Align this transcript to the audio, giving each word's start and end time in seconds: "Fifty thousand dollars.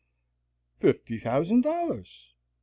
"Fifty 0.79 1.19
thousand 1.19 1.61
dollars. 1.61 2.33